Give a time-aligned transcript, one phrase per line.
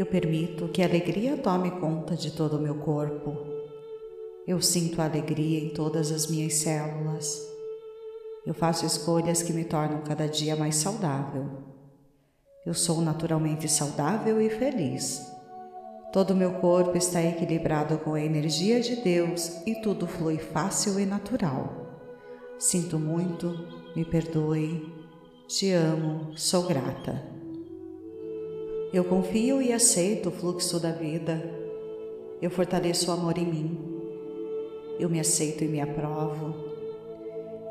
[0.00, 3.36] Eu permito que a alegria tome conta de todo o meu corpo.
[4.46, 7.38] Eu sinto a alegria em todas as minhas células.
[8.46, 11.50] Eu faço escolhas que me tornam cada dia mais saudável.
[12.64, 15.20] Eu sou naturalmente saudável e feliz.
[16.14, 20.98] Todo o meu corpo está equilibrado com a energia de Deus e tudo flui fácil
[20.98, 22.08] e natural.
[22.58, 23.54] Sinto muito,
[23.94, 24.82] me perdoe,
[25.46, 27.29] te amo, sou grata.
[28.92, 31.42] Eu confio e aceito o fluxo da vida.
[32.42, 33.78] Eu fortaleço o amor em mim.
[34.98, 36.54] Eu me aceito e me aprovo.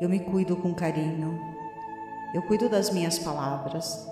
[0.00, 1.38] Eu me cuido com carinho.
[2.34, 4.10] Eu cuido das minhas palavras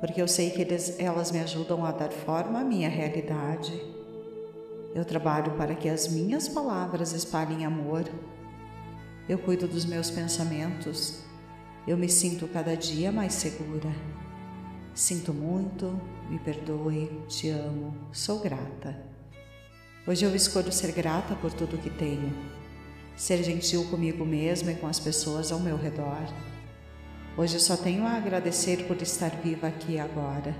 [0.00, 3.82] porque eu sei que eles, elas me ajudam a dar forma à minha realidade.
[4.94, 8.04] Eu trabalho para que as minhas palavras espalhem amor.
[9.28, 11.22] Eu cuido dos meus pensamentos.
[11.86, 13.90] Eu me sinto cada dia mais segura.
[14.94, 18.96] Sinto muito, me perdoe, te amo, sou grata.
[20.06, 22.32] Hoje eu escolho ser grata por tudo que tenho,
[23.16, 26.26] ser gentil comigo mesma e com as pessoas ao meu redor
[27.38, 30.56] Hoje eu só tenho a agradecer por estar viva aqui agora.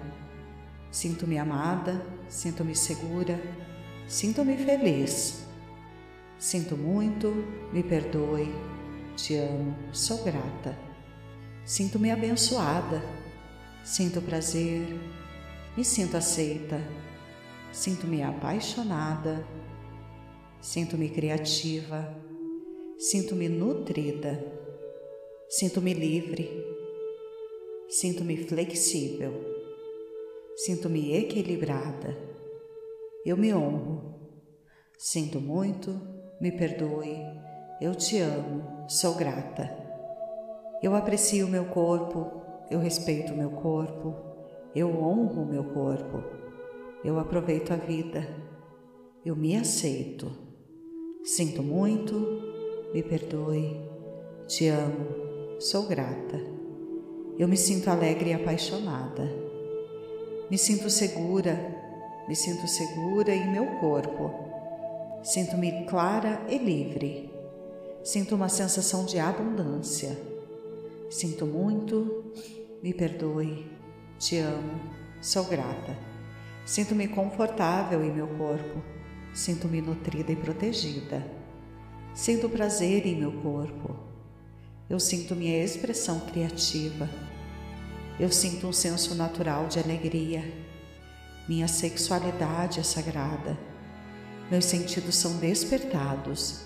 [0.91, 3.41] Sinto-me amada, sinto-me segura,
[4.07, 5.47] sinto-me feliz.
[6.39, 7.29] Sinto muito,
[7.73, 8.55] me perdoe,
[9.17, 10.77] te amo, sou grata.
[11.65, 13.03] Sinto-me abençoada,
[13.83, 14.87] sinto prazer,
[15.77, 16.81] me sinto aceita,
[17.73, 19.47] sinto-me apaixonada,
[20.61, 22.17] sinto-me criativa,
[22.99, 24.57] sinto-me nutrida.
[25.49, 26.51] Sinto-me livre,
[27.89, 29.33] sinto-me flexível,
[30.57, 32.19] sinto-me equilibrada.
[33.25, 34.13] Eu me honro,
[34.99, 36.01] sinto muito,
[36.41, 37.17] me perdoe,
[37.81, 39.71] eu te amo, sou grata.
[40.83, 44.17] Eu aprecio meu corpo, eu respeito meu corpo,
[44.77, 46.23] eu honro meu corpo,
[47.03, 48.29] eu aproveito a vida,
[49.25, 50.31] eu me aceito.
[51.25, 52.15] Sinto muito,
[52.95, 53.81] me perdoe,
[54.47, 55.27] te amo,
[55.59, 56.39] Sou grata.
[57.39, 59.25] Eu me sinto alegre e apaixonada.
[60.51, 61.57] Me sinto segura,
[62.29, 64.31] me sinto segura em meu corpo.
[65.23, 67.33] Sinto-me clara e livre.
[68.05, 70.15] Sinto uma sensação de abundância.
[71.09, 72.33] Sinto muito,
[72.83, 73.65] me perdoe,
[74.19, 74.81] te amo,
[75.21, 75.97] sou grata.
[76.65, 78.83] Sinto-me confortável em meu corpo.
[79.33, 81.25] Sinto-me nutrida e protegida.
[82.15, 83.95] Sinto prazer em meu corpo.
[84.89, 87.09] Eu sinto minha expressão criativa.
[88.19, 90.43] Eu sinto um senso natural de alegria.
[91.47, 93.59] Minha sexualidade é sagrada.
[94.51, 96.63] Meus sentidos são despertados.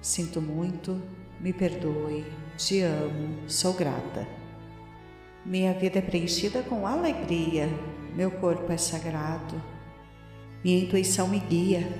[0.00, 1.00] Sinto muito,
[1.38, 2.24] me perdoe,
[2.56, 4.41] te amo, sou grata.
[5.44, 7.68] Minha vida é preenchida com alegria,
[8.14, 9.60] meu corpo é sagrado.
[10.62, 11.92] Minha intuição me guia,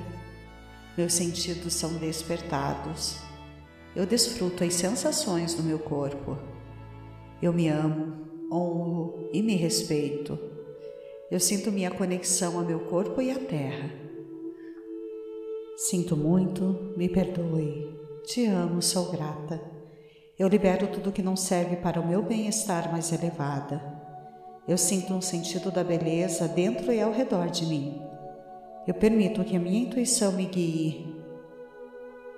[0.96, 3.16] meus sentidos são despertados.
[3.96, 6.38] Eu desfruto as sensações do meu corpo.
[7.42, 10.38] Eu me amo, honro e me respeito.
[11.28, 13.90] Eu sinto minha conexão ao meu corpo e à terra.
[15.76, 17.92] Sinto muito, me perdoe.
[18.24, 19.71] Te amo, sou grata.
[20.42, 23.80] Eu libero tudo que não serve para o meu bem-estar mais elevada.
[24.66, 28.02] Eu sinto um sentido da beleza dentro e ao redor de mim.
[28.84, 31.12] Eu permito que a minha intuição me guie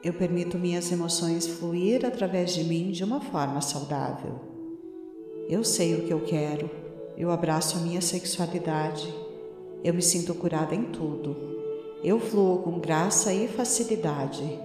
[0.03, 4.39] eu permito minhas emoções fluir através de mim de uma forma saudável.
[5.49, 6.69] Eu sei o que eu quero,
[7.17, 9.09] eu abraço a minha sexualidade,
[9.83, 11.35] eu me sinto curada em tudo.
[12.05, 14.61] Eu fluo com graça e facilidade.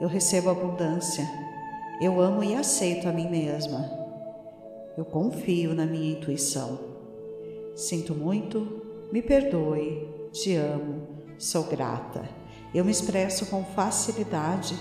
[0.00, 1.45] Eu recebo abundância.
[1.98, 3.90] Eu amo e aceito a mim mesma.
[4.98, 6.78] Eu confio na minha intuição.
[7.74, 11.06] Sinto muito, me perdoe, te amo,
[11.38, 12.28] sou grata.
[12.74, 14.76] Eu me expresso com facilidade.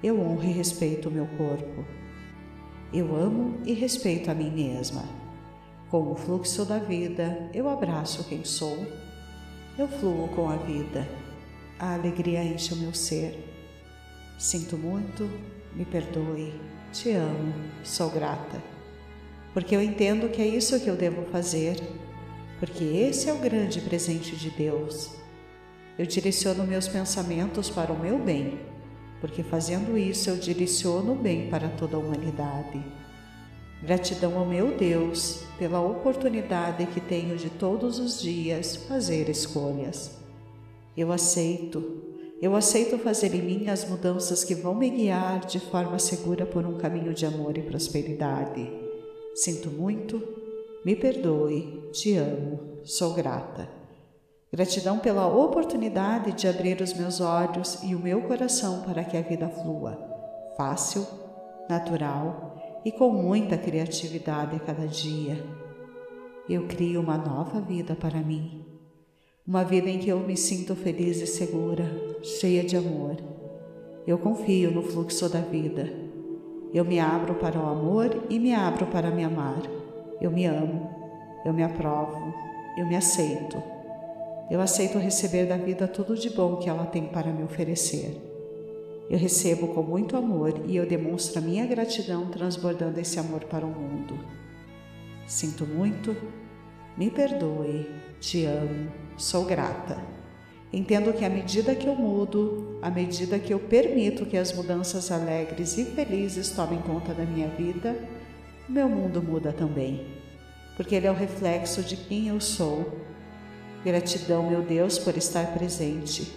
[0.00, 1.84] Eu honro e respeito o meu corpo.
[2.92, 5.02] Eu amo e respeito a mim mesma.
[5.90, 8.78] Com o fluxo da vida, eu abraço quem sou.
[9.76, 11.08] Eu fluo com a vida.
[11.80, 13.42] A alegria enche o meu ser.
[14.38, 15.28] Sinto muito,
[15.74, 16.52] me perdoe,
[16.92, 18.62] te amo, sou grata.
[19.52, 21.76] Porque eu entendo que é isso que eu devo fazer,
[22.58, 25.24] porque esse é o grande presente de Deus
[25.96, 28.58] eu direciono meus pensamentos para o meu bem,
[29.20, 32.84] porque fazendo isso eu direciono o bem para toda a humanidade.
[33.80, 40.18] Gratidão ao meu Deus pela oportunidade que tenho de todos os dias fazer escolhas.
[40.96, 45.98] Eu aceito, eu aceito fazer em mim as mudanças que vão me guiar de forma
[45.98, 48.70] segura por um caminho de amor e prosperidade.
[49.34, 50.22] Sinto muito,
[50.84, 53.68] me perdoe, te amo, sou grata.
[54.52, 59.22] Gratidão pela oportunidade de abrir os meus olhos e o meu coração para que a
[59.22, 59.98] vida flua,
[60.56, 61.06] fácil,
[61.68, 65.42] natural e com muita criatividade a cada dia.
[66.48, 68.63] Eu crio uma nova vida para mim,
[69.46, 71.84] uma vida em que eu me sinto feliz e segura,
[72.22, 73.16] cheia de amor.
[74.06, 75.92] Eu confio no fluxo da vida.
[76.72, 79.62] Eu me abro para o amor e me abro para me amar.
[80.18, 80.90] Eu me amo,
[81.44, 82.34] eu me aprovo,
[82.78, 83.62] eu me aceito.
[84.50, 88.18] Eu aceito receber da vida tudo de bom que ela tem para me oferecer.
[89.10, 93.66] Eu recebo com muito amor e eu demonstro a minha gratidão transbordando esse amor para
[93.66, 94.18] o mundo.
[95.26, 96.16] Sinto muito,
[96.96, 97.86] me perdoe,
[98.26, 99.98] te amo, sou grata.
[100.72, 105.10] Entendo que à medida que eu mudo, à medida que eu permito que as mudanças
[105.12, 107.96] alegres e felizes tomem conta da minha vida,
[108.68, 110.06] meu mundo muda também,
[110.76, 113.04] porque ele é o reflexo de quem eu sou
[113.84, 116.34] Gratidão, meu Deus, por estar presente.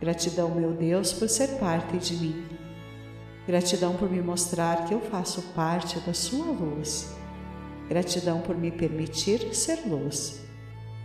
[0.00, 2.46] Gratidão, meu Deus, por ser parte de mim.
[3.44, 7.12] Gratidão por me mostrar que eu faço parte da Sua luz.
[7.88, 10.45] Gratidão por me permitir ser luz.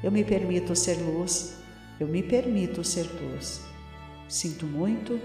[0.03, 1.57] Eu me permito ser luz,
[1.99, 3.61] eu me permito ser luz.
[4.27, 5.19] Sinto muito,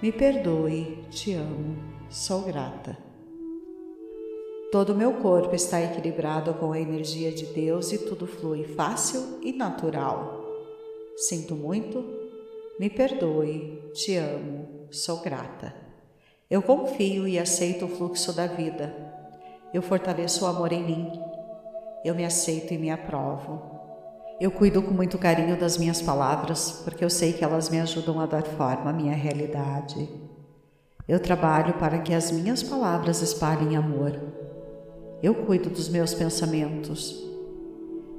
[0.00, 1.76] me perdoe, te amo,
[2.08, 2.96] sou grata.
[4.70, 9.40] Todo o meu corpo está equilibrado com a energia de Deus e tudo flui fácil
[9.42, 10.46] e natural.
[11.16, 12.04] Sinto muito,
[12.78, 15.74] me perdoe, te amo, sou grata.
[16.48, 18.94] Eu confio e aceito o fluxo da vida.
[19.74, 21.12] Eu fortaleço o amor em mim.
[22.04, 23.71] Eu me aceito e me aprovo.
[24.42, 28.18] Eu cuido com muito carinho das minhas palavras, porque eu sei que elas me ajudam
[28.18, 30.08] a dar forma à minha realidade.
[31.06, 34.18] Eu trabalho para que as minhas palavras espalhem amor
[35.22, 37.24] eu cuido dos meus pensamentos.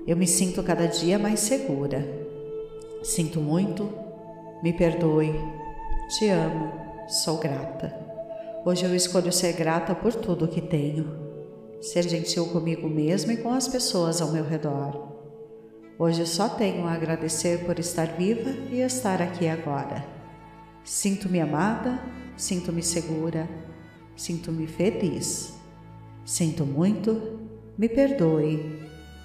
[0.08, 2.02] Eu me sinto cada dia mais segura.
[3.04, 3.90] Sinto muito,
[4.64, 5.36] me perdoe,
[6.18, 6.72] te amo,
[7.10, 7.94] sou grata.
[8.66, 11.06] Hoje eu escolho ser grata por tudo que tenho,
[11.82, 15.13] ser gentil comigo mesma e com as pessoas ao meu redor.
[15.98, 20.04] Hoje só tenho a agradecer por estar viva e estar aqui agora.
[20.84, 22.00] Sinto-me amada,
[22.36, 23.48] sinto-me segura,
[24.16, 25.54] sinto-me feliz.
[26.26, 27.40] Sinto muito,
[27.78, 28.82] me perdoe,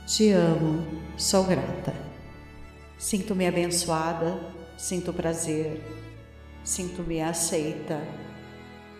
[0.06, 0.84] te amo,
[1.16, 1.94] sou grata.
[2.98, 4.38] Sinto-me abençoada,
[4.76, 5.82] sinto prazer,
[6.62, 7.98] sinto-me aceita,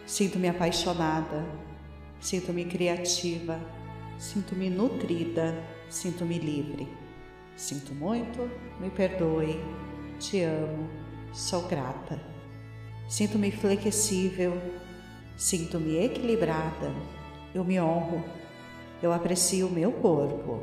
[0.07, 1.45] sinto-me apaixonada,
[2.19, 3.61] sinto-me criativa,
[4.17, 5.55] sinto-me nutrida,
[5.91, 7.08] sinto-me livre.
[7.59, 9.61] Sinto muito, me perdoe,
[10.21, 10.89] te amo,
[11.33, 12.17] sou grata.
[13.09, 14.53] Sinto-me flexível,
[15.37, 16.95] sinto-me equilibrada,
[17.53, 18.23] eu me honro,
[19.03, 20.63] eu aprecio o meu corpo,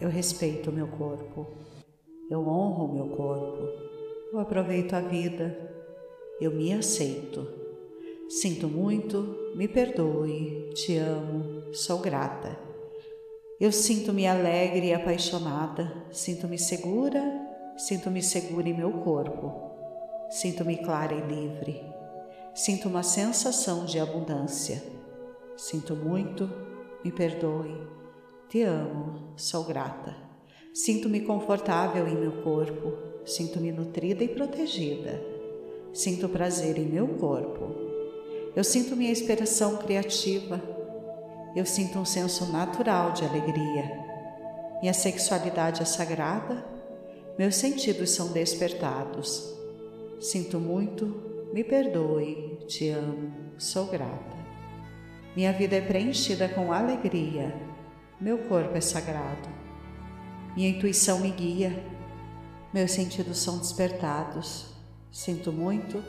[0.00, 1.46] eu respeito o meu corpo,
[2.30, 3.68] eu honro o meu corpo,
[4.32, 5.54] eu aproveito a vida,
[6.40, 7.46] eu me aceito.
[8.30, 12.69] Sinto muito, me perdoe, te amo, sou grata.
[13.60, 17.22] Eu sinto-me alegre e apaixonada, sinto-me segura,
[17.76, 19.52] sinto-me segura em meu corpo,
[20.30, 21.84] sinto-me clara e livre,
[22.54, 24.82] sinto uma sensação de abundância.
[25.58, 26.50] Sinto muito,
[27.04, 27.86] me perdoe.
[28.48, 30.16] Te amo, sou grata.
[30.72, 32.94] Sinto-me confortável em meu corpo,
[33.26, 35.22] sinto-me nutrida e protegida.
[35.92, 37.74] Sinto prazer em meu corpo.
[38.56, 40.79] Eu sinto minha inspiração criativa.
[41.54, 43.90] Eu sinto um senso natural de alegria.
[44.80, 46.64] Minha sexualidade é sagrada.
[47.36, 49.52] Meus sentidos são despertados.
[50.20, 54.38] Sinto muito, me perdoe, te amo, sou grata.
[55.34, 57.54] Minha vida é preenchida com alegria.
[58.20, 59.48] Meu corpo é sagrado.
[60.54, 61.84] Minha intuição me guia.
[62.72, 64.66] Meus sentidos são despertados.
[65.10, 66.02] Sinto muito,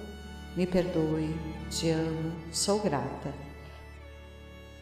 [0.56, 1.36] me perdoe,
[1.70, 3.51] te amo, sou grata.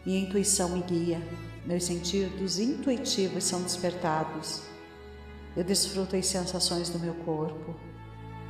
[0.04, 1.20] Minha intuição me guia.
[1.66, 4.62] Meus sentidos intuitivos são despertados.
[5.54, 7.74] Eu desfruto as sensações do meu corpo.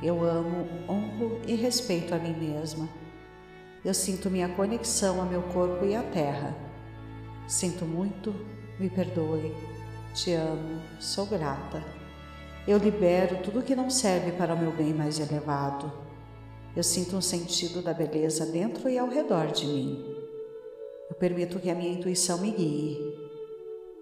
[0.01, 2.87] Eu amo, honro e respeito a mim mesma.
[3.83, 6.55] Eu sinto minha conexão a meu corpo e à terra.
[7.47, 8.33] Sinto muito,
[8.79, 9.53] me perdoe.
[10.13, 11.83] Te amo, sou grata.
[12.65, 15.91] Eu libero tudo que não serve para o meu bem mais elevado.
[16.75, 20.20] Eu sinto um sentido da beleza dentro e ao redor de mim.
[21.21, 22.99] Permito que a minha intuição me guie.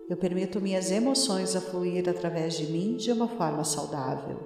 [0.10, 4.40] Eu permito minhas emoções a fluir através de mim de uma forma saudável.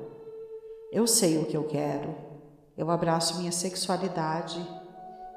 [0.92, 2.14] Eu sei o que eu quero.
[2.78, 4.60] Eu abraço minha sexualidade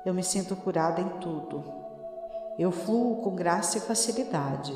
[0.07, 1.65] eu me sinto curada em tudo.
[2.57, 4.73] Eu fluo com graça e facilidade.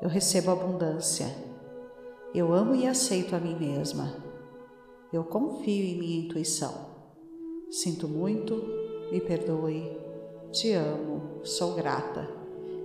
[0.00, 1.26] Eu recebo abundância.
[2.34, 4.16] Eu amo e aceito a mim mesma.
[5.12, 6.72] Eu confio em minha intuição.
[7.70, 8.54] Sinto muito,
[9.12, 9.94] me perdoe,
[10.52, 12.28] te amo, sou grata.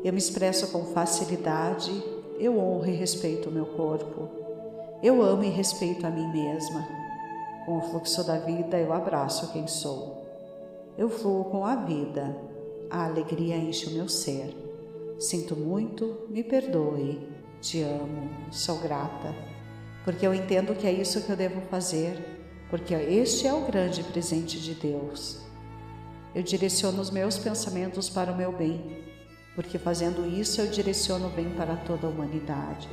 [0.04, 1.92] Eu me expresso com facilidade,
[2.40, 4.30] eu honro e respeito o meu corpo.
[5.02, 6.88] Eu amo e respeito a mim mesma.
[7.66, 10.24] Com o fluxo da vida, eu abraço quem sou.
[10.98, 12.36] Eu fluo com a vida.
[12.90, 14.56] A alegria enche o meu ser.
[15.20, 17.28] Sinto muito, me perdoe,
[17.62, 19.34] te amo, sou grata,
[20.04, 22.36] porque eu entendo que é isso que eu devo fazer
[22.70, 25.45] porque este é o grande presente de Deus.
[26.36, 29.06] Eu direciono os meus pensamentos para o meu bem,
[29.56, 32.90] porque fazendo isso eu direciono o bem para toda a humanidade.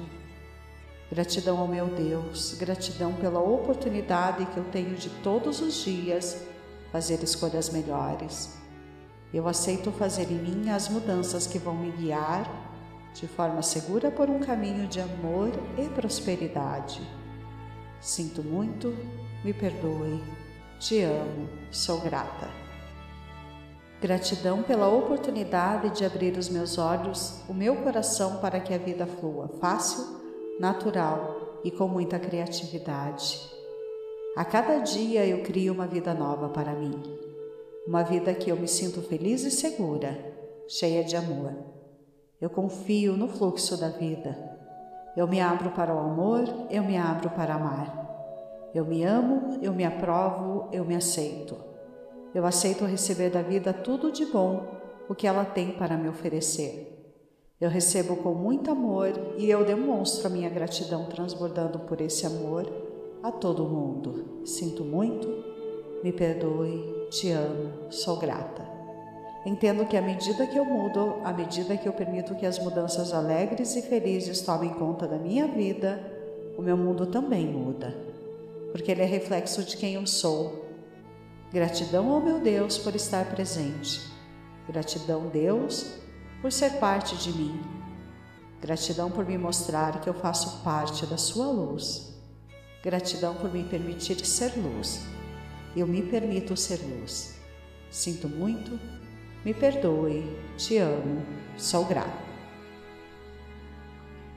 [1.11, 6.41] Gratidão ao meu Deus, gratidão pela oportunidade que eu tenho de todos os dias
[6.93, 8.57] fazer escolhas melhores.
[9.35, 12.49] Eu aceito fazer em mim as mudanças que vão me guiar
[13.13, 17.03] de forma segura por um caminho de amor e prosperidade.
[18.01, 18.97] Sinto muito,
[19.43, 20.23] me perdoe,
[20.79, 22.62] te amo, sou grata.
[24.03, 29.07] Gratidão pela oportunidade de abrir os meus olhos, o meu coração para que a vida
[29.07, 30.05] flua fácil,
[30.59, 33.41] natural e com muita criatividade.
[34.37, 37.01] A cada dia eu crio uma vida nova para mim,
[37.87, 40.19] uma vida que eu me sinto feliz e segura,
[40.67, 41.53] cheia de amor.
[42.41, 44.37] Eu confio no fluxo da vida.
[45.17, 48.69] Eu me abro para o amor, eu me abro para amar.
[48.75, 51.72] Eu me amo, eu me aprovo, eu me aceito.
[52.35, 54.67] Eu aceito receber da vida tudo de bom,
[55.09, 56.89] o que ela tem para me oferecer.
[57.61, 62.67] Eu recebo com muito amor e eu demonstro a minha gratidão transbordando por esse amor
[63.23, 64.43] a todo mundo.
[64.45, 65.29] Sinto muito,
[66.03, 68.67] me perdoe, te amo, sou grata.
[69.45, 73.13] Entendo que à medida que eu mudo, à medida que eu permito que as mudanças
[73.13, 76.01] alegres e felizes tomem conta da minha vida,
[76.57, 78.13] o meu mundo também muda
[78.73, 80.62] porque ele é reflexo de quem eu sou.
[81.53, 84.01] Gratidão ao meu Deus por estar presente.
[84.67, 85.99] Gratidão, Deus,
[86.41, 87.61] por ser parte de mim.
[88.59, 92.19] Gratidão por me mostrar que eu faço parte da sua luz.
[92.83, 95.05] Gratidão por me permitir ser luz.
[95.77, 97.39] Eu me permito ser luz.
[97.91, 98.81] Sinto muito,
[99.45, 100.25] me perdoe,
[100.57, 101.23] te amo,
[101.59, 102.33] sou grato.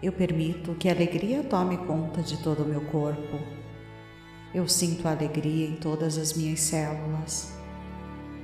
[0.03, 3.64] Eu permito que a alegria tome conta de todo o meu corpo
[4.55, 7.51] eu sinto alegria em todas as minhas células.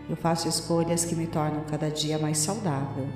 [0.10, 3.08] Eu faço escolhas que me tornam cada dia mais saudável.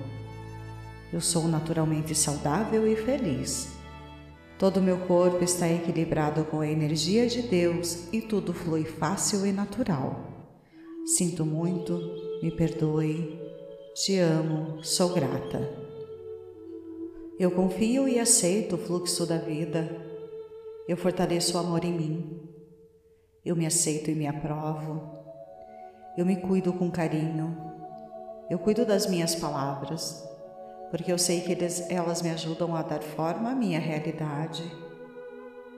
[1.11, 3.73] Eu sou naturalmente saudável e feliz.
[4.57, 9.45] Todo o meu corpo está equilibrado com a energia de Deus e tudo flui fácil
[9.45, 10.31] e natural.
[11.17, 11.99] Sinto muito,
[12.41, 13.37] me perdoe,
[13.93, 15.69] te amo, sou grata.
[17.37, 20.01] Eu confio e aceito o fluxo da vida.
[20.87, 22.54] Eu fortaleço o amor em mim.
[23.45, 25.23] Eu me aceito e me aprovo.
[26.17, 27.55] Eu me cuido com carinho.
[28.49, 30.27] Eu cuido das minhas palavras,
[30.89, 34.63] porque eu sei que eles, elas me ajudam a dar forma à minha realidade.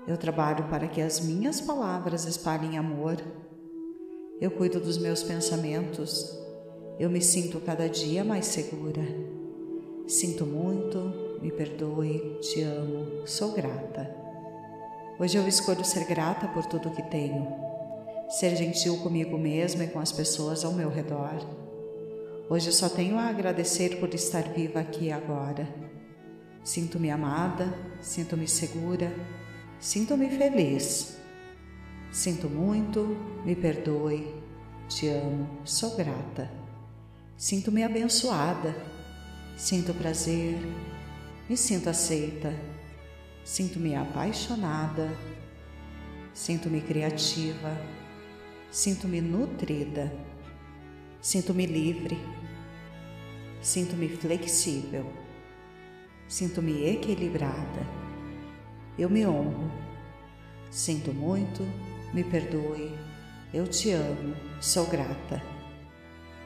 [0.08, 3.18] Eu trabalho para que as minhas palavras espalhem amor.
[4.40, 6.40] Eu cuido dos meus pensamentos.
[6.98, 9.04] Eu me sinto cada dia mais segura.
[10.08, 14.27] Sinto muito, me perdoe, te amo, sou grata.
[15.20, 17.48] Hoje eu escolho ser grata por tudo que tenho,
[18.30, 21.34] ser gentil comigo mesma e com as pessoas ao meu redor.
[22.48, 25.68] Hoje eu só tenho a agradecer por estar viva aqui agora.
[26.64, 29.12] Sinto-me amada, sinto-me segura,
[29.80, 31.18] sinto-me feliz.
[32.12, 34.36] Sinto muito, me perdoe,
[34.88, 36.48] te amo, sou grata.
[37.36, 38.76] Sinto-me abençoada,
[39.58, 40.60] sinto prazer,
[41.50, 42.77] me sinto aceita
[43.48, 45.10] Sinto-me apaixonada,
[46.34, 47.82] sinto-me criativa,
[48.70, 50.14] sinto-me nutrida,
[51.22, 52.18] sinto-me livre,
[53.62, 55.06] sinto-me flexível,
[56.28, 57.88] sinto-me equilibrada.
[59.00, 59.72] Eu me honro,
[60.70, 61.64] sinto muito,
[62.14, 62.92] me perdoe,
[63.54, 65.42] eu te amo, sou grata.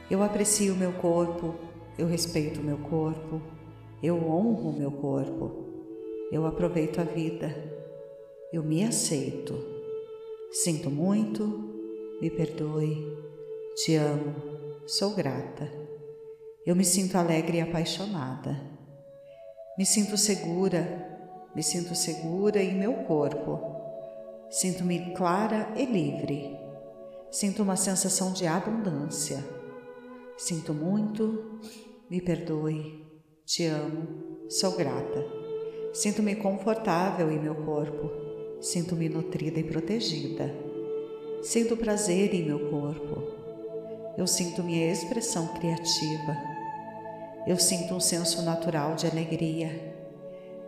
[0.08, 1.56] Eu aprecio meu corpo,
[1.98, 3.42] eu respeito meu corpo,
[4.00, 5.61] eu honro meu corpo.
[6.32, 7.54] Eu aproveito a vida.
[8.50, 9.54] Eu me aceito.
[10.50, 11.46] Sinto muito,
[12.22, 13.06] me perdoe,
[13.76, 14.34] te amo,
[14.86, 15.70] sou grata.
[16.64, 18.58] Eu me sinto alegre e apaixonada.
[19.76, 21.18] Me sinto segura,
[21.54, 23.60] me sinto segura em meu corpo.
[24.48, 26.58] Sinto-me clara e livre.
[27.30, 29.44] Sinto uma sensação de abundância.
[30.38, 31.60] Sinto muito,
[32.08, 33.06] me perdoe,
[33.44, 35.41] te amo, sou grata.
[35.92, 38.10] Sinto-me confortável em meu corpo.
[38.60, 40.54] Sinto-me nutrida e protegida.
[41.42, 43.22] Sinto prazer em meu corpo.
[44.16, 46.36] Eu sinto minha expressão criativa.
[47.46, 49.94] Eu sinto um senso natural de alegria.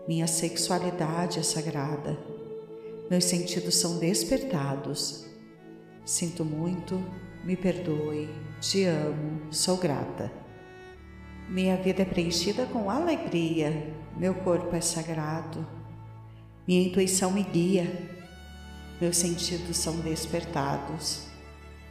[0.07, 2.19] Minha sexualidade é sagrada.
[3.09, 5.25] Meus sentidos são despertados.
[6.05, 7.03] Sinto muito,
[7.45, 8.29] me perdoe,
[8.61, 10.44] te amo, sou grata.
[11.49, 15.67] Minha vida é preenchida com alegria, meu corpo é sagrado,
[16.67, 18.09] minha intuição me guia,
[19.01, 21.27] meus sentidos são despertados.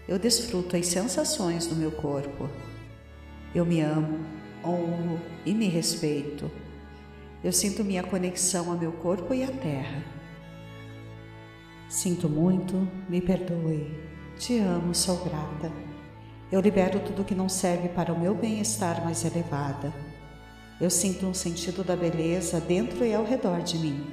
[0.07, 2.49] Eu desfruto as sensações do meu corpo.
[3.53, 4.19] Eu me amo,
[4.65, 6.49] honro e me respeito.
[7.43, 10.03] Eu sinto minha conexão ao meu corpo e à terra.
[11.87, 13.93] Sinto muito, me perdoe.
[14.39, 15.92] Te amo, sou grata.
[16.53, 19.91] Eu libero tudo que não serve para o meu bem-estar mais elevada.
[20.79, 24.05] Eu sinto um sentido da beleza dentro e ao redor de mim.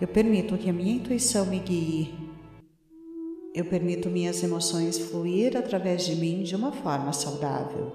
[0.00, 2.12] Eu permito que a minha intuição me guie.
[3.54, 7.92] Eu permito minhas emoções fluir através de mim de uma forma saudável.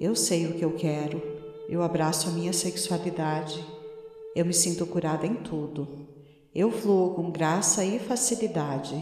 [0.00, 1.20] Eu sei o que eu quero.
[1.68, 3.66] Eu abraço a minha sexualidade.
[4.36, 6.06] Eu me sinto curada em tudo.
[6.54, 8.94] Eu fluo com graça e facilidade.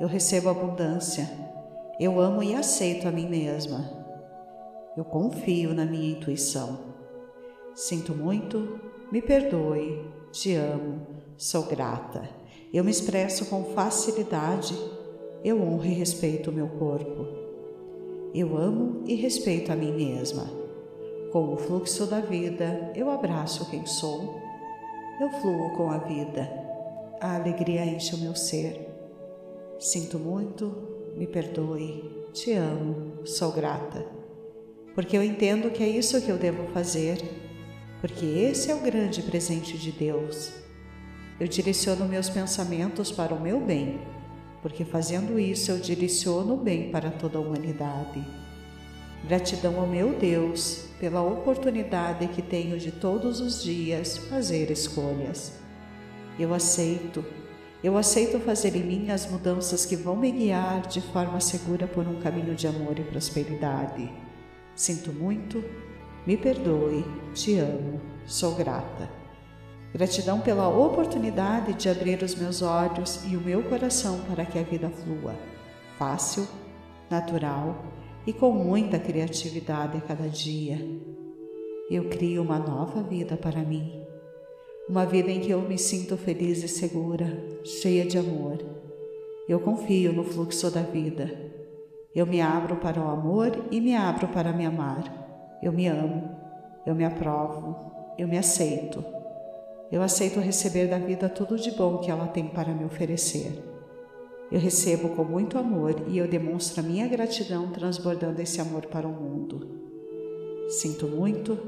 [0.00, 1.52] Eu recebo abundância.
[1.98, 3.84] Eu amo e aceito a mim mesma.
[4.96, 6.78] Eu confio na minha intuição.
[7.74, 12.28] Sinto muito, me perdoe, te amo, sou grata.
[12.72, 14.76] Eu me expresso com facilidade.
[15.44, 17.26] Eu honro e respeito o meu corpo.
[18.34, 20.44] Eu amo e respeito a mim mesma.
[21.32, 24.44] Com o fluxo da vida, eu abraço quem sou
[25.20, 26.50] eu fluo com a vida.
[27.20, 28.88] A alegria enche o meu ser.
[29.78, 34.04] Sinto muito, me perdoe, te amo, sou grata.
[34.94, 37.18] Porque eu entendo que é isso que eu devo fazer,
[38.00, 40.52] porque esse é o grande presente de Deus.
[41.38, 44.00] Eu direciono meus pensamentos para o meu bem,
[44.62, 48.24] porque fazendo isso eu direciono o bem para toda a humanidade.
[49.26, 55.54] Gratidão ao meu Deus pela oportunidade que tenho de todos os dias fazer escolhas.
[56.38, 57.24] Eu aceito,
[57.84, 62.08] eu aceito fazer em mim as mudanças que vão me guiar de forma segura por
[62.08, 64.10] um caminho de amor e prosperidade.
[64.74, 65.62] Sinto muito,
[66.26, 69.10] me perdoe, te amo, sou grata.
[69.92, 74.62] Gratidão pela oportunidade de abrir os meus olhos e o meu coração para que a
[74.62, 75.34] vida flua,
[75.98, 76.48] fácil,
[77.10, 77.84] natural
[78.26, 80.78] e com muita criatividade a cada dia.
[81.90, 84.02] Eu crio uma nova vida para mim,
[84.88, 88.58] uma vida em que eu me sinto feliz e segura, cheia de amor.
[89.48, 91.32] Eu confio no fluxo da vida.
[92.14, 95.58] Eu me abro para o amor e me abro para me amar.
[95.62, 96.30] Eu me amo,
[96.86, 97.74] eu me aprovo,
[98.18, 99.02] eu me aceito.
[99.90, 103.58] Eu aceito receber da vida tudo de bom que ela tem para me oferecer.
[104.52, 109.08] Eu recebo com muito amor e eu demonstro a minha gratidão transbordando esse amor para
[109.08, 109.66] o mundo.
[110.68, 111.58] Sinto muito,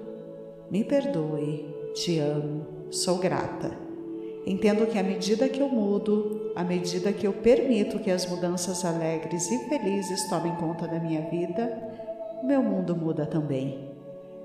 [0.70, 3.85] me perdoe, te amo, sou grata.
[4.46, 8.84] Entendo que à medida que eu mudo, à medida que eu permito que as mudanças
[8.84, 11.76] alegres e felizes tomem conta da minha vida,
[12.44, 13.90] meu mundo muda também,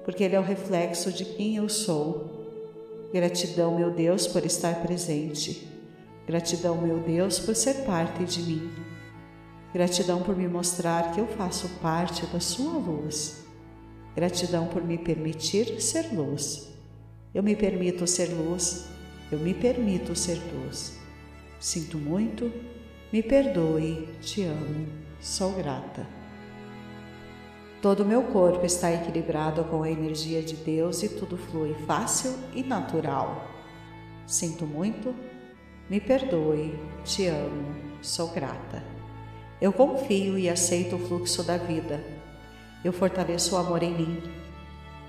[0.04, 2.32] porque ele é o reflexo de quem eu sou.
[3.14, 5.72] Gratidão, meu Deus, por estar presente
[6.32, 8.72] Gratidão, meu Deus, por ser parte de mim.
[9.74, 13.44] Gratidão por me mostrar que eu faço parte da Sua luz.
[14.16, 16.70] Gratidão por me permitir ser luz.
[17.34, 18.86] Eu me permito ser luz,
[19.32, 21.00] eu me permito ser luz.
[21.60, 22.52] Sinto muito,
[23.14, 24.88] me perdoe, te amo,
[25.20, 26.06] sou grata.
[27.82, 32.34] Todo o meu corpo está equilibrado com a energia de Deus e tudo flui fácil
[32.54, 33.48] e natural.
[34.28, 35.16] Sinto muito,
[35.90, 38.84] me perdoe, te amo, sou grata.
[39.60, 42.04] Eu confio e aceito o fluxo da vida.
[42.84, 44.24] Eu fortaleço o amor em mim.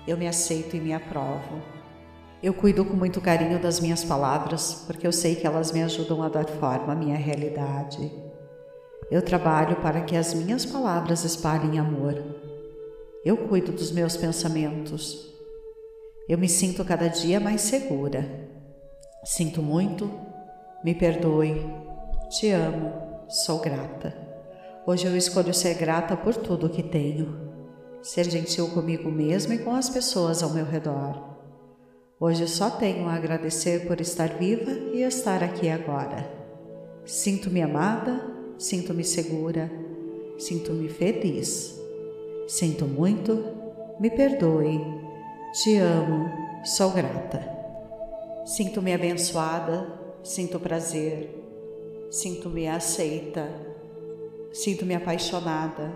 [0.07, 1.72] Eu me aceito e me aprovo.
[2.43, 6.21] Eu cuido com muito carinho das minhas palavras, porque eu sei que elas me ajudam
[6.21, 8.11] a dar forma à minha realidade.
[9.09, 12.21] Eu trabalho para que as minhas palavras espalhem amor.
[13.23, 15.33] Eu cuido dos meus pensamentos.
[16.27, 18.49] Eu me sinto cada dia mais segura.
[19.23, 20.11] Sinto muito,
[20.83, 21.65] me perdoe.
[22.29, 22.91] Te amo.
[23.29, 24.13] Sou grata.
[24.85, 27.53] Hoje eu escolho ser grata por tudo que tenho.
[28.01, 31.32] Ser gentil comigo mesmo e com as pessoas ao meu redor.
[32.25, 36.25] Hoje só tenho a agradecer por estar viva e estar aqui agora.
[37.05, 38.25] Sinto-me amada,
[38.57, 39.69] sinto-me segura,
[40.37, 41.77] sinto-me feliz.
[42.47, 43.43] Sinto muito,
[43.99, 44.79] me perdoe,
[45.51, 46.29] te amo,
[46.63, 47.45] sou grata.
[48.45, 49.85] Sinto-me abençoada,
[50.23, 51.29] sinto prazer,
[52.09, 53.49] sinto-me aceita,
[54.53, 55.91] sinto-me apaixonada,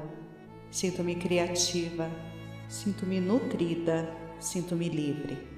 [0.69, 2.11] sinto-me criativa,
[2.67, 4.09] sinto-me nutrida,
[4.41, 5.56] sinto-me livre.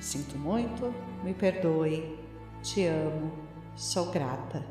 [0.00, 2.18] Sinto muito, me perdoe,
[2.62, 3.30] te amo,
[3.76, 4.64] sou grata.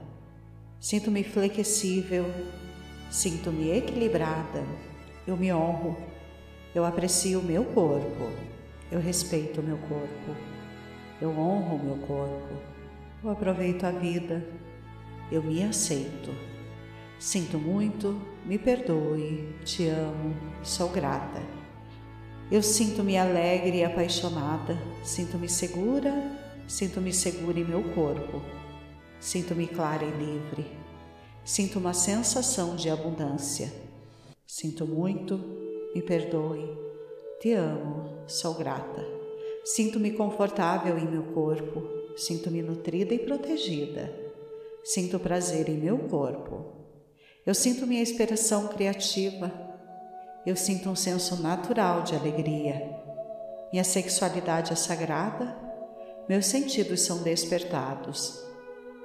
[0.80, 2.26] Sinto-me flexível,
[3.12, 4.66] sinto-me equilibrada,
[5.28, 5.96] eu me honro,
[6.74, 8.32] eu aprecio o meu corpo,
[8.92, 10.36] eu respeito o meu corpo,
[11.22, 12.56] eu honro o meu corpo,
[13.24, 14.44] eu aproveito a vida,
[15.32, 16.34] eu me aceito.
[17.20, 21.59] Sinto muito, me perdoe, te amo, sou grata.
[22.52, 26.12] Eu sinto-me alegre e apaixonada, sinto-me segura,
[26.68, 28.42] sinto-me segura em meu corpo,
[29.20, 30.66] sinto-me clara e livre,
[31.46, 33.72] sinto uma sensação de abundância.
[34.48, 35.40] Sinto muito,
[35.94, 36.76] me perdoe,
[37.40, 39.06] te amo, sou grata.
[39.64, 41.84] Sinto-me confortável em meu corpo,
[42.18, 44.12] sinto-me nutrida e protegida.
[44.84, 46.66] Sinto prazer em meu corpo.
[47.46, 49.69] Eu sinto minha expressão criativa,
[50.46, 52.98] eu sinto um senso natural de alegria.
[53.72, 55.56] Minha sexualidade é sagrada,
[56.28, 58.44] meus sentidos são despertados.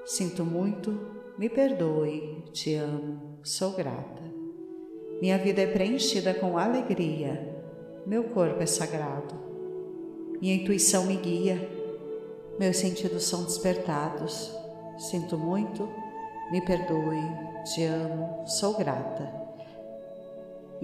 [0.07, 4.23] Sinto muito, me perdoe, te amo, sou grata.
[5.21, 7.63] Minha vida é preenchida com alegria,
[8.07, 9.35] meu corpo é sagrado.
[10.41, 11.69] Minha intuição me guia,
[12.59, 14.55] meus sentidos são despertados.
[14.99, 15.89] Sinto muito,
[16.53, 17.23] me perdoe,
[17.65, 19.44] te amo, sou grata.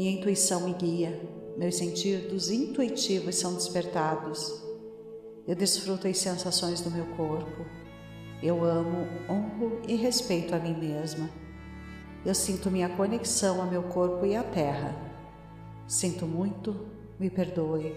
[0.00, 1.20] Minha intuição me guia,
[1.58, 4.64] meus sentidos intuitivos são despertados.
[5.46, 7.66] Eu desfruto as sensações do meu corpo.
[8.42, 11.28] Eu amo, honro e respeito a mim mesma.
[12.24, 14.96] Eu sinto minha conexão a meu corpo e à terra.
[15.86, 16.74] Sinto muito,
[17.18, 17.94] me perdoe,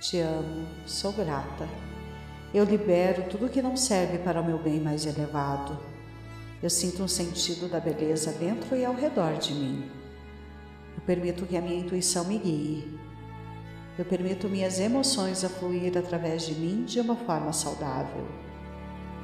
[0.00, 1.68] te amo, sou grata.
[2.52, 5.78] Eu libero tudo que não serve para o meu bem mais elevado.
[6.60, 10.05] Eu sinto um sentido da beleza dentro e ao redor de mim.
[11.06, 12.98] Permito que a minha intuição me guie.
[13.96, 18.26] Eu permito minhas emoções a fluir através de mim de uma forma saudável.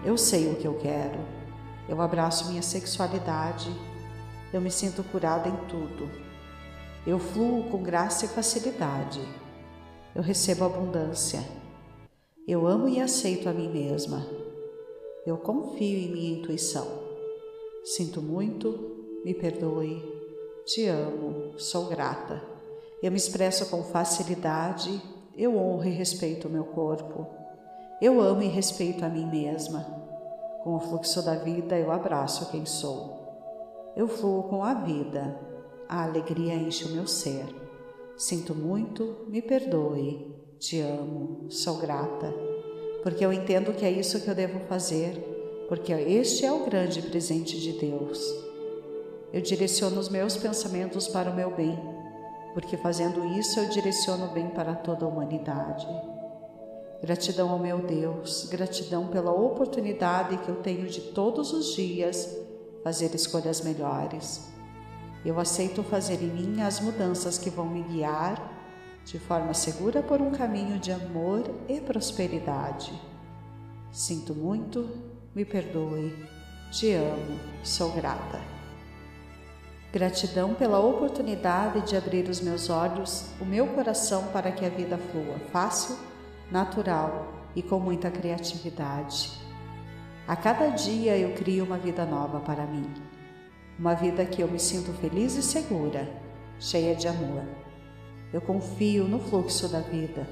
[0.04, 1.18] Eu sei o que eu quero.
[1.88, 3.68] Eu abraço minha sexualidade.
[4.52, 6.08] Eu me sinto curada em tudo.
[7.04, 9.20] Eu fluo com graça e facilidade.
[10.14, 11.42] Eu recebo abundância.
[12.46, 14.24] Eu amo e aceito a mim mesma.
[15.26, 16.86] Eu confio em minha intuição.
[17.84, 20.21] Sinto muito, me perdoe,
[20.64, 22.40] te amo, sou grata.
[23.02, 25.02] Eu me expresso com facilidade,
[25.36, 27.26] eu honro e respeito o meu corpo.
[28.00, 29.84] Eu amo e respeito a mim mesma.
[30.62, 33.92] Com o fluxo da vida, eu abraço quem sou.
[33.96, 35.36] Eu fluo com a vida.
[35.88, 37.44] A alegria enche o meu ser.
[38.16, 40.32] Sinto muito, me perdoe.
[40.60, 42.32] Te amo, sou grata.
[43.02, 45.18] Porque eu entendo que é isso que eu devo fazer,
[45.68, 48.51] porque este é o grande presente de Deus.
[49.32, 51.78] Eu direciono os meus pensamentos para o meu bem,
[52.52, 55.86] porque fazendo isso eu direciono o bem para toda a humanidade.
[57.00, 62.36] Gratidão ao meu Deus, gratidão pela oportunidade que eu tenho de todos os dias
[62.84, 64.52] fazer escolhas melhores.
[65.24, 68.50] Eu aceito fazer em mim as mudanças que vão me guiar
[69.04, 72.92] de forma segura por um caminho de amor e prosperidade.
[73.90, 74.88] Sinto muito,
[75.34, 76.14] me perdoe,
[76.70, 78.51] te amo, sou grata.
[79.92, 84.96] Gratidão pela oportunidade de abrir os meus olhos, o meu coração para que a vida
[84.96, 85.98] flua fácil,
[86.50, 89.30] natural e com muita criatividade.
[90.26, 92.90] A cada dia eu crio uma vida nova para mim.
[93.78, 96.08] Uma vida que eu me sinto feliz e segura,
[96.58, 97.42] cheia de amor.
[98.32, 100.26] Eu confio no fluxo da vida.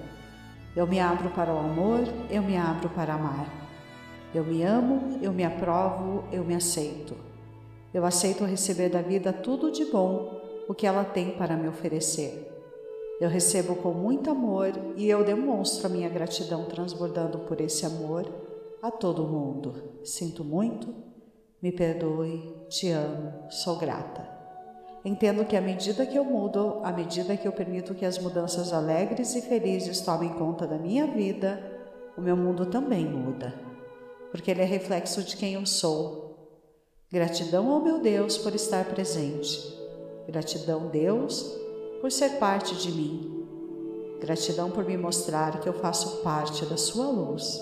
[0.75, 3.47] Eu me abro para o amor, eu me abro para amar.
[4.35, 7.30] Eu me amo, eu me aprovo, eu me aceito.
[7.93, 12.47] Eu aceito receber da vida tudo de bom o que ela tem para me oferecer.
[13.21, 18.33] Eu recebo com muito amor e eu demonstro a minha gratidão transbordando por esse amor
[18.81, 19.75] a todo mundo.
[20.05, 20.95] Sinto muito,
[21.61, 24.27] me perdoe, te amo, sou grata.
[25.05, 28.73] Entendo que à medida que eu mudo, à medida que eu permito que as mudanças
[28.73, 31.61] alegres e felizes tomem conta da minha vida,
[32.17, 33.53] o meu mundo também muda,
[34.31, 36.30] porque ele é reflexo de quem eu sou
[37.13, 39.77] Gratidão ao meu Deus por estar presente.
[40.29, 41.43] Gratidão, Deus,
[42.01, 43.47] por ser parte de mim.
[44.21, 47.61] Gratidão por me mostrar que eu faço parte da Sua luz.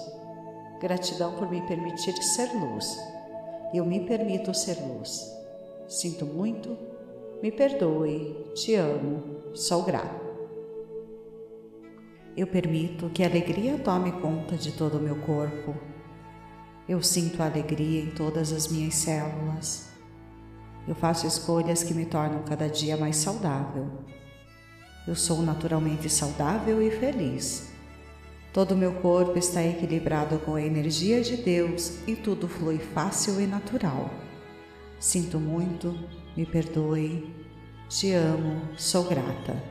[0.83, 2.95] Gratidão por me permitir ser luz.
[3.73, 5.35] Eu me permito ser luz.
[5.89, 6.77] Sinto muito,
[7.43, 10.29] me perdoe, te amo, sou grato.
[12.37, 15.75] Eu permito que a alegria tome conta de todo o meu corpo
[16.89, 19.89] Eu sinto alegria em todas as minhas células.
[20.87, 23.87] Eu faço escolhas que me tornam cada dia mais saudável.
[25.07, 27.69] Eu sou naturalmente saudável e feliz.
[28.55, 33.39] Todo o meu corpo está equilibrado com a energia de Deus e tudo flui fácil
[33.39, 34.11] e natural.
[34.99, 35.95] Sinto muito,
[36.35, 37.35] me perdoe,
[37.87, 39.63] te amo, sou grata.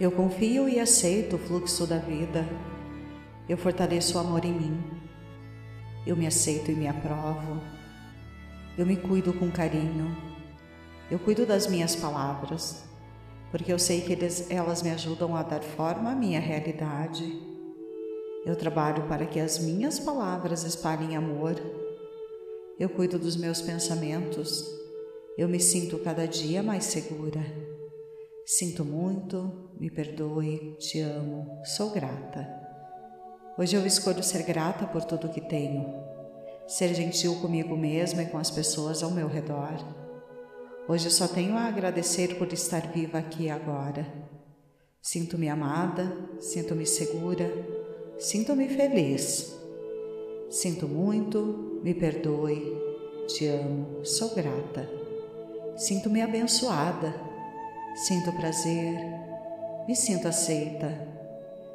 [0.00, 2.44] Eu confio e aceito o fluxo da vida.
[3.48, 5.03] Eu fortaleço o amor em mim.
[6.06, 7.60] Eu me aceito e me aprovo.
[8.76, 10.16] Eu me cuido com carinho.
[11.10, 12.84] Eu cuido das minhas palavras
[13.54, 17.40] porque eu sei que eles, elas me ajudam a dar forma à minha realidade.
[18.44, 21.54] Eu trabalho para que as minhas palavras espalhem amor.
[22.80, 24.68] Eu cuido dos meus pensamentos.
[25.38, 27.40] Eu me sinto cada dia mais segura.
[28.44, 32.63] Sinto muito, me perdoe, te amo, sou grata.
[33.56, 35.94] Hoje eu escolho ser grata por tudo que tenho,
[36.66, 40.04] ser gentil comigo mesma e com as pessoas ao meu redor
[40.86, 44.06] Hoje só tenho a agradecer por estar viva aqui agora.
[45.00, 47.50] Sinto-me amada, sinto-me segura,
[48.18, 49.58] sinto-me feliz.
[50.50, 52.76] Sinto muito, me perdoe,
[53.28, 54.86] te amo, sou grata.
[55.74, 57.14] Sinto-me abençoada,
[58.06, 58.94] sinto prazer,
[59.88, 61.13] me sinto aceita,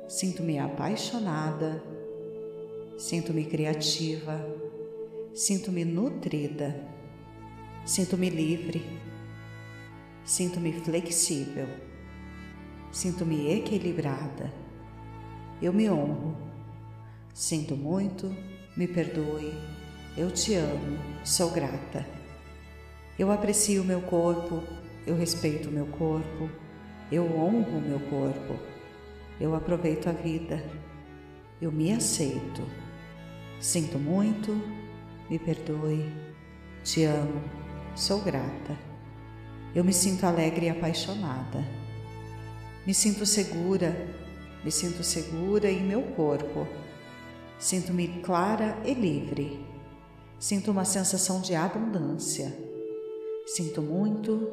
[0.10, 1.84] sinto-me apaixonada,
[2.98, 4.44] sinto-me criativa,
[5.34, 6.98] sinto-me nutrida.
[7.86, 8.86] Sinto-me livre,
[10.24, 11.66] sinto-me flexível,
[12.92, 14.54] sinto-me equilibrada.
[15.62, 16.38] Eu me honro.
[17.34, 18.36] Sinto muito,
[18.76, 19.54] me perdoe,
[20.18, 22.06] eu te amo, sou grata.
[23.18, 24.62] Eu aprecio o meu corpo,
[25.08, 26.50] eu respeito o meu corpo,
[27.12, 28.60] eu honro o meu corpo,
[29.40, 30.64] eu aproveito a vida,
[31.62, 32.62] eu me aceito.
[33.60, 34.52] Sinto muito,
[35.30, 36.06] me perdoe,
[36.84, 37.60] te amo,
[38.00, 38.78] Sou grata.
[39.76, 41.66] Eu me sinto alegre e apaixonada.
[42.88, 43.94] Me sinto segura,
[44.64, 46.66] me sinto segura em meu corpo.
[47.60, 49.66] Sinto-me clara e livre.
[50.40, 52.56] Sinto uma sensação de abundância.
[53.46, 54.50] Sinto muito,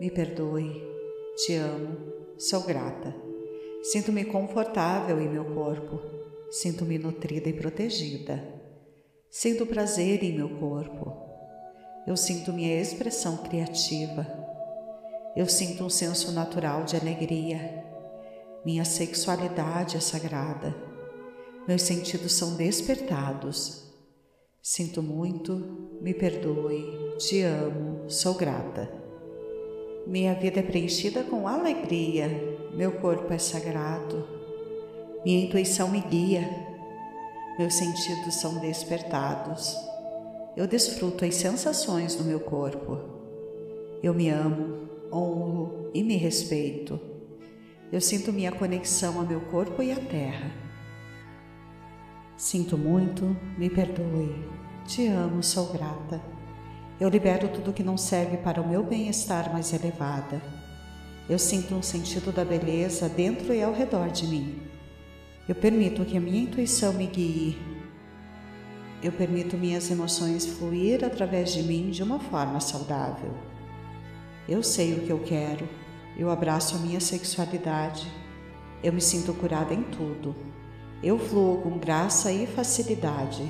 [0.00, 0.82] me perdoe,
[1.36, 1.98] te amo,
[2.38, 3.29] sou grata.
[3.82, 6.00] Sinto-me confortável em meu corpo.
[6.50, 8.42] Sinto-me nutrida e protegida.
[9.30, 11.16] Sinto prazer em meu corpo.
[12.06, 14.26] Eu sinto minha expressão criativa.
[15.36, 17.84] Eu sinto um senso natural de alegria.
[18.64, 20.74] Minha sexualidade é sagrada.
[21.66, 23.88] Meus sentidos são despertados.
[24.62, 28.99] Sinto muito, me perdoe, te amo, sou grata.
[30.06, 32.28] Minha vida é preenchida com alegria,
[32.74, 34.26] meu corpo é sagrado,
[35.24, 36.48] minha intuição me guia,
[37.58, 39.90] meus sentidos são despertados
[40.56, 42.98] eu desfruto as sensações do meu corpo.
[44.02, 46.98] Eu me amo, honro e me respeito.
[47.92, 50.50] Eu sinto minha conexão ao meu corpo e à terra.
[52.36, 54.34] Sinto muito, me perdoe.
[54.86, 56.20] Te amo, sou grata.
[57.00, 60.40] Eu libero tudo que não serve para o meu bem-estar mais elevada.
[61.28, 64.60] Eu sinto um sentido da beleza dentro e ao redor de mim.
[65.48, 67.58] Eu permito que a minha intuição me guie
[69.02, 73.32] eu permito minhas emoções fluir através de mim de uma forma saudável.
[74.46, 75.66] Eu sei o que eu quero,
[76.18, 78.06] eu abraço a minha sexualidade,
[78.82, 80.36] eu me sinto curada em tudo,
[81.02, 83.42] eu fluo com graça e facilidade,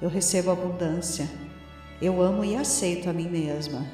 [0.00, 1.28] eu recebo abundância,
[2.04, 3.86] eu amo e aceito a mim mesma,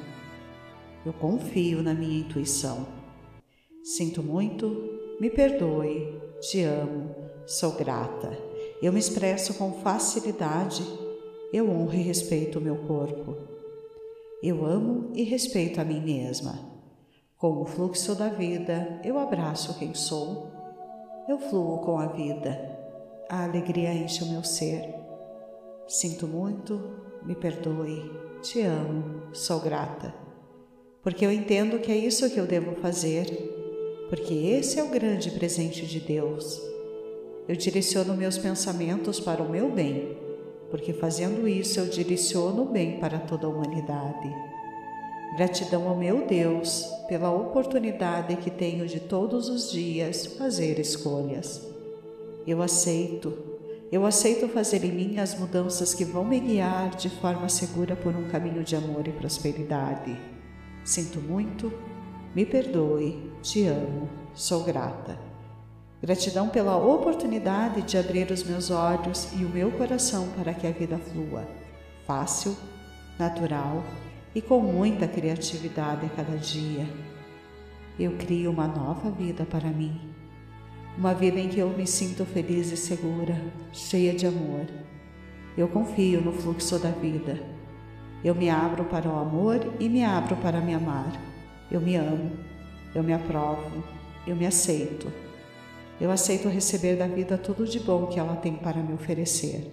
[1.05, 2.85] eu confio na minha intuição.
[3.81, 8.37] Sinto muito, me perdoe, te amo, sou grata.
[8.81, 10.83] Eu me expresso com facilidade,
[11.53, 13.37] eu honro e respeito o meu corpo.
[14.43, 16.59] Eu amo e respeito a mim mesma.
[17.37, 20.51] Com o fluxo da vida, eu abraço quem sou.
[21.29, 22.77] Eu fluo com a vida.
[23.29, 24.95] A alegria enche o meu ser.
[25.87, 30.13] Sinto muito, me perdoe, te amo, sou grata.
[31.01, 33.25] Porque eu entendo que é isso que eu devo fazer,
[34.09, 36.71] porque esse é o grande presente de Deus
[37.47, 40.17] eu direciono meus pensamentos para o meu bem,
[40.69, 44.33] porque fazendo isso eu direciono o bem para toda a humanidade.
[45.35, 51.67] Gratidão ao meu Deus pela oportunidade que tenho de todos os dias fazer escolhas.
[52.47, 53.37] Eu aceito,
[53.91, 58.15] eu aceito fazer em mim as mudanças que vão me guiar de forma segura por
[58.15, 60.17] um caminho de amor e prosperidade.
[60.81, 61.73] Sinto muito,
[62.33, 65.19] me perdoe, te amo, sou grata.
[66.01, 70.71] Gratidão pela oportunidade de abrir os meus olhos e o meu coração para que a
[70.71, 71.45] vida flua,
[72.07, 72.55] fácil,
[73.19, 73.83] natural
[74.33, 76.87] e com muita criatividade a cada dia.
[77.99, 80.10] Eu crio uma nova vida para mim,
[80.97, 83.39] uma vida em que eu me sinto feliz e segura,
[83.71, 84.65] cheia de amor.
[85.57, 87.39] Eu confio no fluxo da vida.
[88.23, 91.11] Eu me abro para o amor e me abro para me amar.
[91.71, 92.31] Eu me amo,
[92.93, 93.83] eu me aprovo,
[94.27, 95.11] eu me aceito.
[95.99, 99.71] Eu aceito receber da vida tudo de bom que ela tem para me oferecer.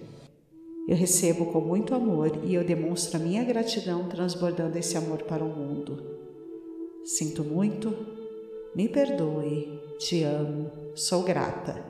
[0.87, 5.43] Eu recebo com muito amor e eu demonstro a minha gratidão transbordando esse amor para
[5.43, 6.03] o mundo.
[7.05, 7.95] Sinto muito,
[8.79, 11.83] me perdoe, te amo, sou grata.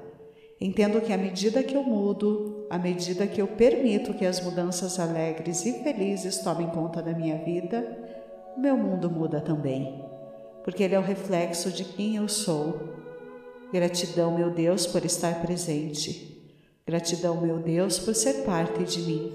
[0.60, 5.00] Entendo que à medida que eu mudo, à medida que eu permito que as mudanças
[5.00, 7.96] alegres e felizes tomem conta da minha vida,
[8.58, 10.04] meu mundo muda também,
[10.64, 12.98] porque ele é o reflexo de quem eu sou
[13.72, 16.44] Gratidão, meu Deus, por estar presente.
[16.88, 19.32] Gratidão, meu Deus, por ser parte de mim.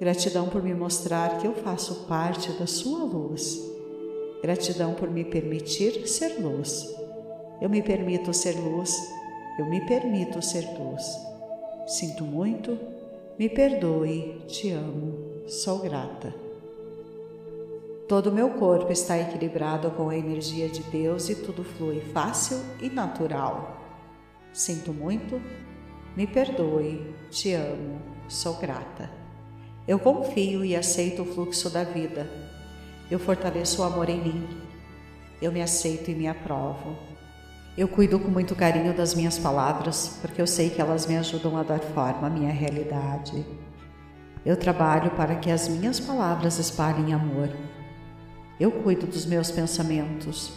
[0.00, 3.75] Gratidão por me mostrar que eu faço parte da Sua luz.
[4.46, 6.94] Gratidão por me permitir ser luz.
[7.60, 8.96] Eu me permito ser luz.
[9.58, 11.04] Eu me permito ser luz.
[11.84, 12.78] Sinto muito.
[13.36, 14.40] Me perdoe.
[14.46, 15.42] Te amo.
[15.48, 16.32] Sou grata.
[18.06, 22.58] Todo o meu corpo está equilibrado com a energia de Deus e tudo flui fácil
[22.80, 23.82] e natural.
[24.52, 25.42] Sinto muito,
[26.16, 29.10] me perdoe, te amo, sou grata.
[29.88, 32.45] Eu confio e aceito o fluxo da vida.
[33.10, 34.48] Eu fortaleço o amor em mim.
[35.40, 36.96] Eu me aceito e me aprovo.
[37.76, 41.56] Eu cuido com muito carinho das minhas palavras, porque eu sei que elas me ajudam
[41.56, 43.44] a dar forma à minha realidade.
[44.44, 47.50] Eu trabalho para que as minhas palavras espalhem amor
[48.58, 50.50] eu cuido dos meus pensamentos.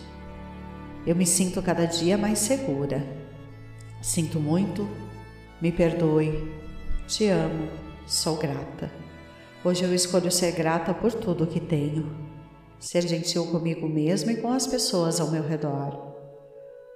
[1.05, 3.05] Eu me sinto cada dia mais segura.
[4.01, 4.87] Sinto muito,
[5.61, 6.49] me perdoe,
[7.07, 7.67] te amo,
[8.07, 8.89] sou grata.
[9.65, 12.09] Hoje eu escolho ser grata por tudo que tenho,
[12.79, 16.09] ser gentil comigo mesma e com as pessoas ao meu redor.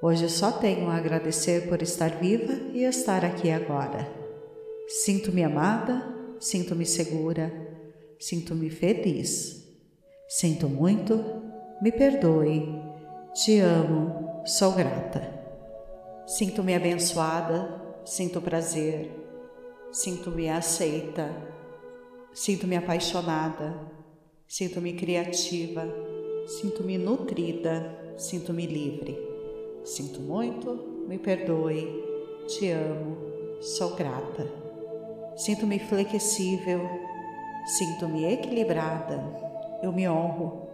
[0.02, 4.12] Hoje só tenho a agradecer por estar viva e estar aqui agora.
[4.88, 6.04] Sinto-me amada,
[6.40, 7.52] sinto-me segura,
[8.20, 9.64] sinto-me feliz.
[10.28, 11.24] Sinto muito,
[11.82, 12.68] me perdoe,
[13.34, 15.42] te amo, sou grata.
[16.26, 19.12] Sinto-me abençoada, sinto prazer,
[19.92, 21.30] sinto-me aceita,
[22.34, 23.76] sinto-me apaixonada,
[24.48, 25.88] sinto-me criativa,
[26.46, 29.18] sinto-me nutrida, sinto-me livre.
[29.84, 31.88] Sinto muito, me perdoe,
[32.48, 33.18] te amo,
[33.62, 34.50] sou grata.
[35.36, 36.82] Sinto-me flexível,
[37.66, 39.24] sinto-me equilibrada,
[39.82, 40.68] eu me honro,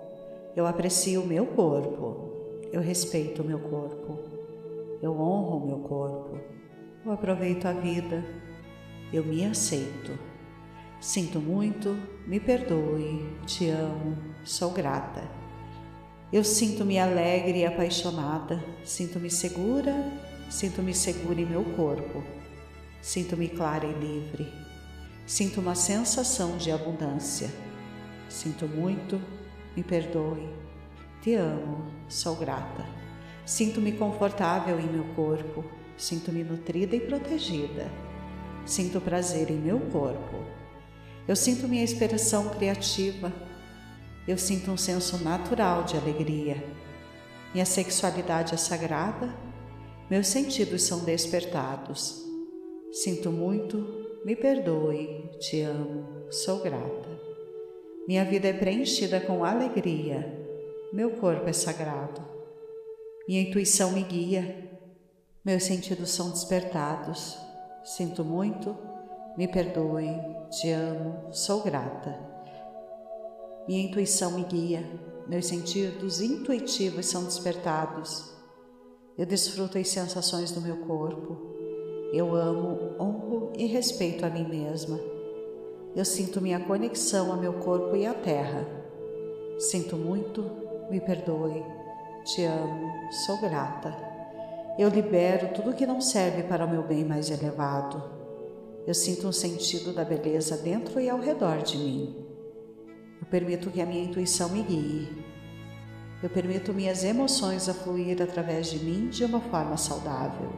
[0.55, 4.19] eu aprecio o meu corpo, eu respeito o meu corpo,
[5.01, 6.37] eu honro o meu corpo,
[7.05, 8.23] eu aproveito a vida,
[9.13, 10.28] eu me aceito.
[10.99, 15.23] Sinto muito, me perdoe, te amo, sou grata.
[16.31, 19.93] Eu sinto-me alegre e apaixonada, sinto-me segura,
[20.49, 22.23] sinto-me segura em meu corpo,
[23.01, 24.47] sinto-me clara e livre,
[25.25, 27.49] sinto uma sensação de abundância
[28.29, 29.19] Sinto muito,
[29.75, 30.47] me perdoe.
[31.19, 32.85] Te amo, sou grata.
[33.43, 35.65] Sinto-me confortável em meu corpo,
[35.97, 37.91] sinto-me nutrida e protegida.
[38.65, 40.58] Sinto prazer em meu corpo.
[41.29, 43.31] Eu sinto minha expressão criativa.
[44.27, 46.57] Eu sinto um senso natural de alegria.
[47.53, 49.31] Minha sexualidade é sagrada.
[50.09, 52.25] Meus sentidos são despertados.
[52.91, 53.77] Sinto muito,
[54.25, 57.09] me perdoe, te amo, sou grata.
[58.07, 60.35] Minha vida é preenchida com alegria.
[60.91, 62.25] Meu corpo é sagrado.
[63.27, 64.67] Minha intuição me guia.
[65.45, 67.37] Meus sentidos são despertados.
[67.83, 68.75] Sinto muito,
[69.37, 70.09] me perdoe,
[70.49, 72.17] te amo, sou grata.
[73.67, 74.83] Minha intuição me guia.
[75.27, 78.33] Meus sentidos intuitivos são despertados.
[79.17, 81.37] Eu desfruto as sensações do meu corpo.
[82.11, 84.99] Eu amo, honro e respeito a mim mesma.
[85.95, 88.67] Eu sinto minha conexão ao meu corpo e à terra.
[89.59, 90.43] Sinto muito,
[90.89, 91.63] me perdoe,
[92.23, 92.91] te amo,
[93.25, 93.95] sou grata.
[94.79, 98.18] Eu libero tudo que não serve para o meu bem mais elevado.
[98.87, 102.25] Eu sinto um sentido da beleza dentro e ao redor de mim.
[103.21, 105.23] Eu permito que a minha intuição me guie.
[106.23, 110.51] Eu permito minhas emoções a fluir através de mim de uma forma saudável.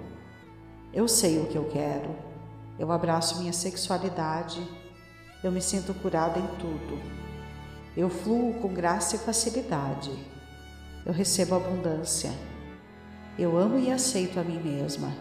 [0.93, 2.15] Eu sei o que eu quero.
[2.79, 4.61] Eu abraço minha sexualidade
[5.43, 7.01] eu me sinto curada em tudo.
[7.97, 10.11] Eu fluo com graça e facilidade.
[11.03, 12.31] Eu recebo abundância.
[13.39, 15.11] Eu amo e aceito a mim mesma.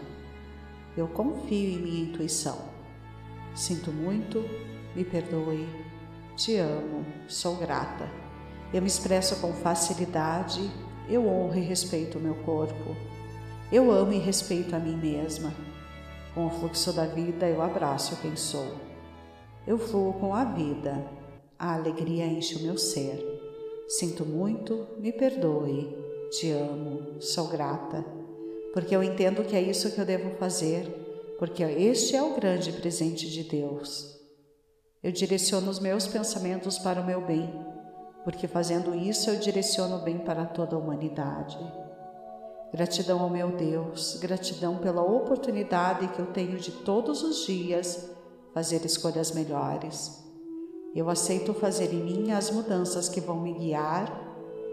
[0.95, 2.70] Eu confio em minha intuição.
[3.53, 4.43] Sinto muito,
[4.95, 5.67] me perdoe,
[6.35, 8.09] te amo, sou grata.
[8.73, 10.71] Eu me expresso com facilidade,
[11.09, 12.95] eu honro e respeito o meu corpo.
[13.71, 15.53] Eu amo e respeito a mim mesma.
[16.33, 18.75] Com o fluxo da vida, eu abraço quem sou.
[19.67, 21.05] Eu fluo com a vida.
[21.59, 23.21] A alegria enche o meu ser.
[23.87, 25.95] Sinto muito, me perdoe.
[26.31, 28.05] Te amo, sou grata.
[28.73, 30.85] Porque eu entendo que é isso que eu devo fazer,
[31.41, 34.15] porque este é o grande presente de Deus.
[35.01, 37.51] Eu direciono os meus pensamentos para o meu bem,
[38.23, 41.57] porque fazendo isso eu direciono o bem para toda a humanidade.
[42.71, 48.07] Gratidão ao meu Deus, gratidão pela oportunidade que eu tenho de todos os dias
[48.53, 50.23] fazer escolhas melhores.
[50.93, 54.15] Eu aceito fazer em mim as mudanças que vão me guiar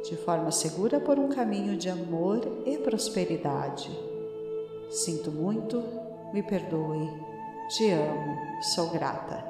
[0.04, 3.90] de forma segura por um caminho de amor e prosperidade.
[4.90, 7.10] Sinto muito, me perdoe,
[7.68, 9.44] te amo, sou grata.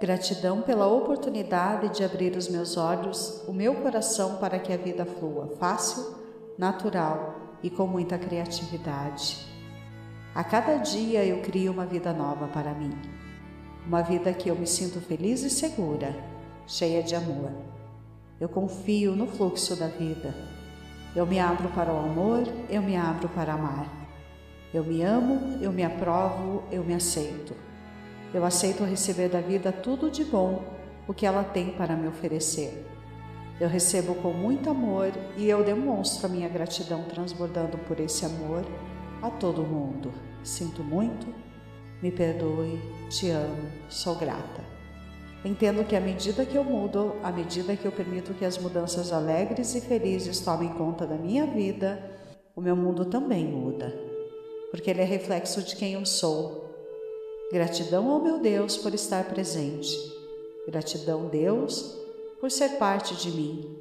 [0.00, 5.04] Gratidão pela oportunidade de abrir os meus olhos, o meu coração para que a vida
[5.04, 6.16] flua fácil
[6.56, 9.46] natural e com muita criatividade.
[10.34, 12.92] A cada dia eu crio uma vida nova para mim,
[13.86, 16.14] uma vida que eu me sinto feliz e segura,
[16.66, 17.50] cheia de amor.
[18.40, 20.32] Eu confio no fluxo da vida.
[21.16, 23.97] Eu me abro para o amor, eu me abro para amar.
[24.72, 27.54] Eu me amo, eu me aprovo, eu me aceito.
[28.34, 30.62] Eu aceito receber da vida tudo de bom,
[31.06, 32.86] o que ela tem para me oferecer.
[33.58, 38.62] Eu recebo com muito amor e eu demonstro a minha gratidão transbordando por esse amor
[39.22, 40.12] a todo mundo.
[40.44, 41.26] Sinto muito,
[42.02, 44.62] me perdoe, te amo, sou grata.
[45.44, 49.12] Entendo que à medida que eu mudo, à medida que eu permito que as mudanças
[49.12, 52.18] alegres e felizes tomem conta da minha vida,
[52.54, 54.07] o meu mundo também muda,
[54.70, 56.68] porque ele é reflexo de quem eu sou.
[57.52, 59.96] Gratidão ao meu Deus por estar presente.
[60.66, 61.96] Gratidão, Deus,
[62.40, 63.76] por ser parte de mim.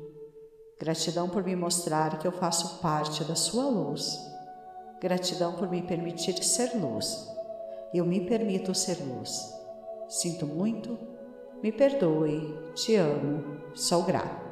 [0.80, 4.18] Gratidão por me mostrar que eu faço parte da sua luz.
[5.02, 7.28] Gratidão por me permitir ser luz.
[7.94, 9.54] Eu me permito ser luz.
[10.08, 10.98] Sinto muito,
[11.62, 14.47] me perdoe, te amo, sou grato.